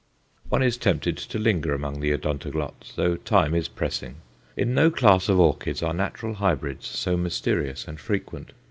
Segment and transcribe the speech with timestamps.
[0.49, 4.15] One is tempted to linger among the Odontoglots, though time is pressing.
[4.57, 8.51] In no class of orchids are natural hybrids so mysterious and frequent.